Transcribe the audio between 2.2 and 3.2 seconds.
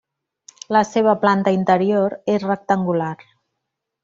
és rectangular.